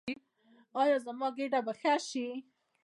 ایا 0.81 0.97
زما 1.05 1.27
ګیډه 1.37 1.59
به 1.65 1.73
ښه 1.79 1.93
شي؟ 2.09 2.27